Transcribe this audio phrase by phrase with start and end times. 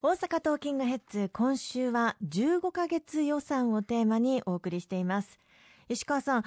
[0.00, 5.40] 大阪トーキングヘッズ今週は15ヶ月予算をテーマにお送りしています。
[5.88, 6.44] 石川さん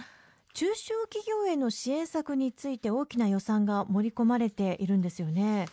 [0.53, 5.65] 中小企業への支援策について大きな予算が盛り込まれているんですよね。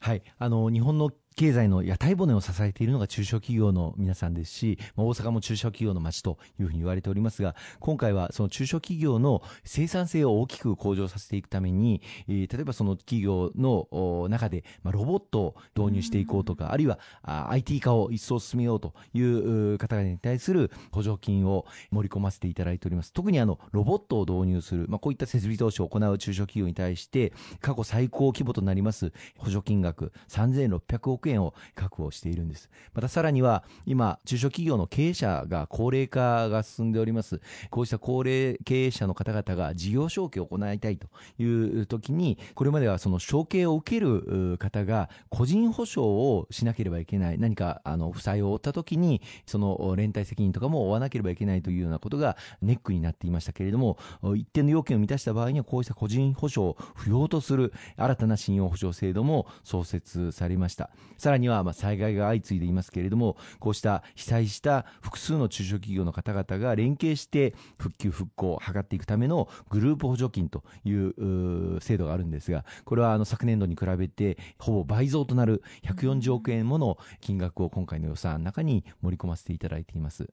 [0.00, 0.22] はい。
[0.38, 23.12] あの日本の経済の屋台骨を支えているのが中小企業の皆さんですし、大阪も中小企業の街というふうに言われておりますが、今回はその中小企業の生産性を大きく向上させていくために、例えばその企業の中で、まロボットを導入していこうとか、あるいは IT 化を一層進めようという方々に対する補助金を盛り込ませていただいております。
[23.12, 32.68] 特にあのロボットを導入する、まあ、こういった設備投資を行う中小企業に対して、過去最高規模となります補助金額3600億億円を確保しているんです。
[32.94, 37.40] またさらには、今、中小企業の経営者が高齢化が進んでおります。
[37.70, 41.06] こうした高齢経営者の方々が事業承継を行いたいと
[41.38, 47.38] いう時に、これまではその承継を受ける方が個人保証をしなければいけない。
[47.38, 53.98] 何か、あの、負債を負った時に、その連帯責任とかも負わなければいけないというようなことがネックになっていましたけれども、
[54.34, 60.90] 一定の要件を満たした場合には、こうした個人保証を不要とする新たな信用保証制度も創設されました。
[61.22, 80.28] さらには、ま災害が相次いでいますけれども、こうした被災した複数の中小企業の方々が連携して復旧復興を図っていくためのグループ補助金という制度があるんですが、これはあの昨年度に比べてほぼ倍増となる140億円もの金額を今回の予算の中に盛り込ませていただいています。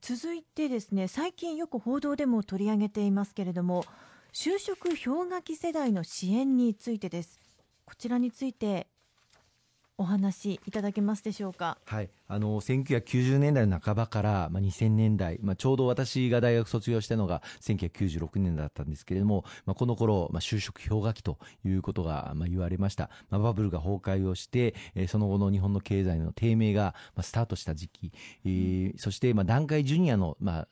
[0.00, 3.84] 続いてですね、最近よく報道でも取り上げていますけれども、
[4.32, 7.40] 就職氷河期世代の支援についてです。
[7.84, 8.86] こちらについて
[10.02, 11.78] お話いただけますでしょうか？
[11.86, 28.12] はい、あの1990年代の半ばから、まあ、2000年代、まあ、ちょうど私が大学卒業したのが1996年だったんですけれども、まあ、この頃、まあ、就職氷河期ということが、まあ、言われました、まあ、バブルが崩壊をして、えー、その後の日本の経済の低迷が、まあ、スタートした時期、
[28.44, 30.68] えー、そして、まあ、団塊ジュニアの、まあ、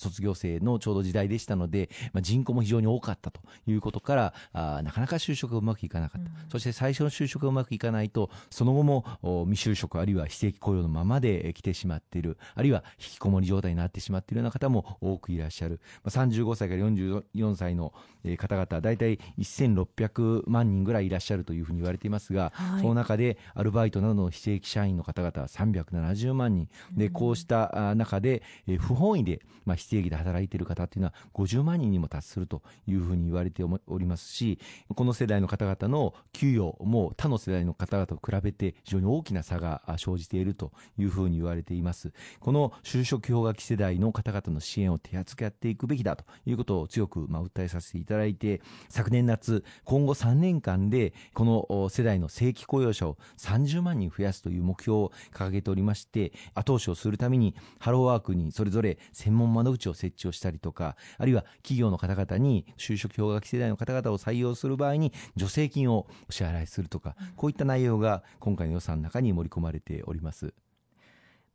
[0.00, 9.04] 卒業生のちょうど時代でしたので、まあ、人口も非常に多かったということからあなかなか就職がうまくいかなかった、うん、そして最初の就職がうまくいかないとその後も
[9.48, 17.92] 未就職あるいは非正規雇用のままで来てしまっているあるいは引きこもり状態になってしまっているような方も多くいらっしゃる、まあ、35歳から44歳の
[18.38, 26.68] 方々大体1600万人ぐらいいらっしゃるというふうに言われていますが、はい、その中でアルバイトなどの非正規社員の方々は370万人。
[26.92, 28.42] でこうした中で
[28.78, 34.60] 不本意で、まあ、非正規で働いている方っていうのは50万人にも達するというふうに言われておりますし
[34.94, 42.12] この世代の方々の給与も他の世代の方々と比べて非常に大きな差が生じているというふうに言われています。
[42.38, 70.52] この就職氷河期世代の方々の支援を手厚くやっていくべきだということを強くまあ訴えさせていただいて昨年夏今後3年間でこの世代の正規雇用者を30万人増やすという目標を掲げておりまして後押しをするためにハローワークにそれぞれ専門窓口を設置をしたりとか、あるいは企業の方々に就職氷河期世代の方々を採用する場合に助成金をお支払いするとか、こういった内容が今回の予算の中に盛り込まれております。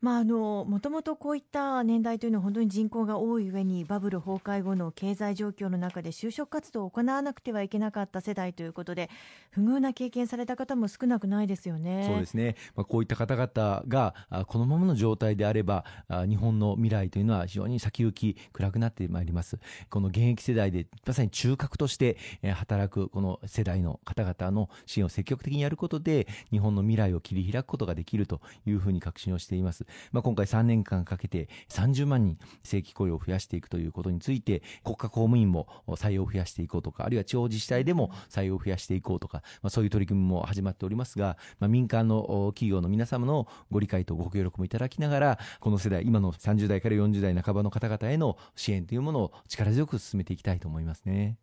[0.05, 9.09] まあ、あのもともとこういった年代というのは本当に人口が多い上にバブル崩壊後の経済状況の中で就職活動を行わなくてはいけなかった世代ということで
[9.49, 12.05] 不遇な経験された方も少なくないですよね。
[12.07, 14.13] そうですね、まあ、こういった方々が
[14.45, 15.85] このままの状態であれば
[16.29, 19.57] 日本の未来というのは非常に先行き暗くなってまいります。
[19.89, 22.17] この現役世代でまさに中核として
[22.53, 29.87] 働くこの世代の方々の支援を積極的にやることで日本の未来を切り開くことができるというふうに確信をしています。
[30.11, 51.37] まあ、今回3年間かけて30万人正規雇用を増やしていくということについて国家公務員も採用を増やしていこうとかあるいは地方自治体でも採用を増やしていこうとか、まあ、そういう取り組みも始まっておりますが、まあ、民間の企業の皆様のご理解とご協力もいただきながらこの世代今の30代から40代半ばの方々への支援というものを力強く進めていきたいと思いますね。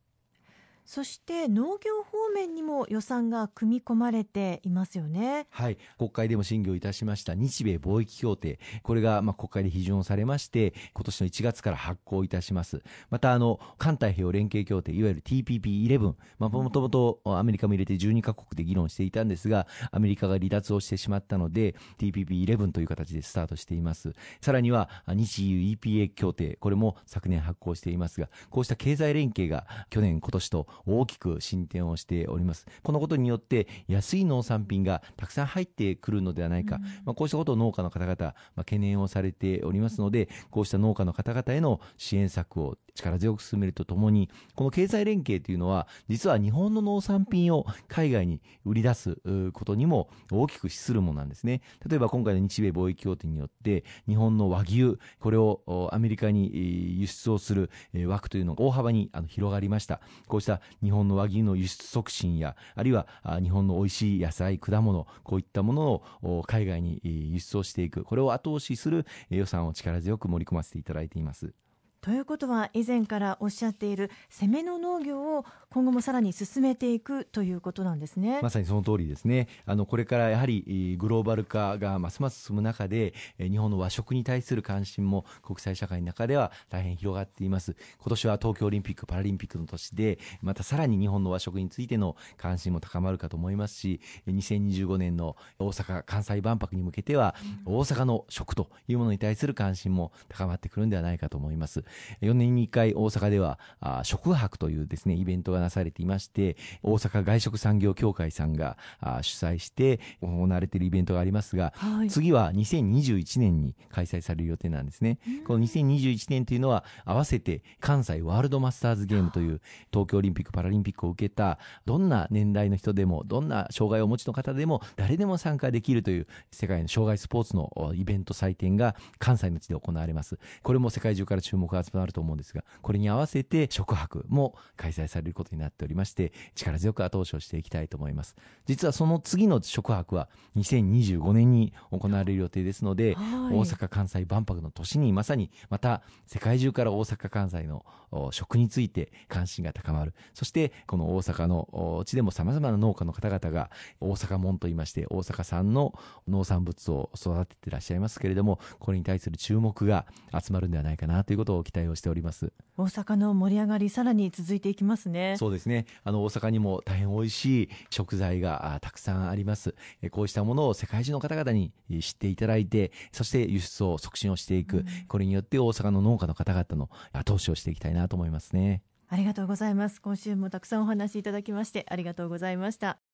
[0.94, 5.46] そして農業方面にも予算が組み込まれていますよね。
[5.48, 5.78] はい。
[5.96, 8.60] 国会でも審議をいたしました日米貿易協定。
[8.82, 12.82] これがまあ国会で批准されまして、今年の1月から発行いたします。
[13.08, 16.14] また、あの、環太平洋連携協定、いわゆる TPP11。
[16.38, 24.12] まあ、もともとアメリカも入れて12カ国で議論していたんですが、アメリカが離脱をしてしまったので、TPP11 という形でスタートしています。
[24.42, 26.58] さらには、日 EU EPA 協定。
[26.60, 32.66] これも昨年発行していますが、こうした経済連携が去年、今年と大きく進展をしております。
[32.82, 49.18] このことによって安い農産品がたくさん入ってくるのではないか、うん、まあ、こうしたことを農家の方々、まあ、懸念をされておりますので、こうした農家の方々への支援策を力強く進めるとともに、この経済連携というのは、実は日本の農産品を海外に売り出す
[49.52, 51.62] ことにも大きく資するものなんですね。
[51.88, 57.70] 例えば今回の日米貿易協定によって、日本の和牛、これをアメリカに輸出をする
[58.06, 60.00] 枠というのが大幅に広がりました。
[60.26, 63.06] こうした日本の和牛の輸出促進や、あるいは
[63.42, 71.54] 日本の美味しい野菜、果物、こういったものを海外に輸出をしていく、これを後押しする予算を力強く盛り込ませていただいています。
[72.02, 78.40] ということは以前からおっしゃっている攻めの農業を今後もさらに進めていくということなんですね。
[78.42, 79.46] まさにその通りですね。
[79.66, 87.76] あのこれからやはりグローバル化がますます進む中で日本の和食に対する関心も国際社会の中では大変広がっています。
[88.00, 101.84] 今年は東京オリンピック・パラリンピックの年でまたさらに日本の和食についての関心も高まるかと思いますし2025年の大阪・関西万博に向けては大阪の食というものに対する関心も高まってくるんではないかと思います
[102.20, 119.60] 4年に1回大阪ではあ食博というですねイベントがなされていまして大阪外食産業協会さんがあ主催して行われているイベントがありますが、はい、次は2021年に開催される予定なんですね、この2021年というのは合わせて関西ワールドマスターズゲームという
[119.92, 130.38] 東京オリンピック・パラリンピックを受けたどんな年代の人でもどんな障害をお持ちの方でも誰でも参加できるという世界の障害スポーツのイベント祭典が関西の地で行われます。
[130.62, 138.36] これも世界中から注目が集まると思うんですが、これに合わせて食博も開催されることになっておりまして、力強く後押しをしていきたいと思います。
[138.66, 147.84] 実はその次の食博は2025年に行われる予定ですので、はい、大阪・関西万博の年にまさにまた世界中から大阪・関西の
[148.30, 150.14] 食について関心が高まる。
[150.34, 153.70] そしてこの大阪の地でも様々な農家の方々が
[154.00, 155.94] 大阪門といいまして大阪産の
[156.28, 162.52] 農産物を育てていらっしゃいますけれども、これに対する注目が集まるんではないかなということを期待をしております。
[162.76, 165.36] 大阪の盛り上がりさらに続いていきますね。
[165.38, 165.86] そうですね。
[166.04, 169.74] あの大阪にも大変美味しい食材がたくさんあります。
[170.10, 174.78] こうしたものを世界中の方々に知っていただいて、そして輸出を促進をしていく。
[174.78, 178.82] うん、これによって大阪の農家の方々の後押しをしていきたいなと思いますね。
[179.08, 180.00] ありがとうございます。
[180.00, 183.11] 今週もたくさんお話しいただきましてありがとうございました。